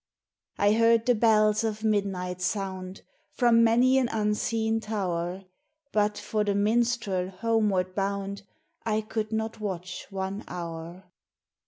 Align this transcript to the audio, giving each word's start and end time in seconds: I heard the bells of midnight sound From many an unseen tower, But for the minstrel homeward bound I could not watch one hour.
I 0.57 0.73
heard 0.73 1.05
the 1.05 1.13
bells 1.13 1.63
of 1.63 1.83
midnight 1.83 2.41
sound 2.41 3.03
From 3.29 3.63
many 3.63 3.99
an 3.99 4.09
unseen 4.11 4.79
tower, 4.79 5.43
But 5.91 6.17
for 6.17 6.43
the 6.43 6.55
minstrel 6.55 7.29
homeward 7.29 7.93
bound 7.93 8.41
I 8.83 9.01
could 9.01 9.31
not 9.31 9.59
watch 9.59 10.07
one 10.09 10.43
hour. 10.47 11.03